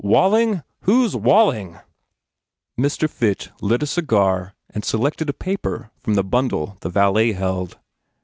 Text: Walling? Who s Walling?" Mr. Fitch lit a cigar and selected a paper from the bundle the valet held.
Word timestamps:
Walling? 0.03 0.63
Who 0.85 1.05
s 1.05 1.13
Walling?" 1.13 1.77
Mr. 2.75 3.07
Fitch 3.07 3.51
lit 3.61 3.83
a 3.83 3.85
cigar 3.85 4.55
and 4.71 4.83
selected 4.83 5.29
a 5.29 5.31
paper 5.33 5.91
from 5.99 6.15
the 6.15 6.23
bundle 6.23 6.77
the 6.79 6.89
valet 6.89 7.33
held. 7.33 7.77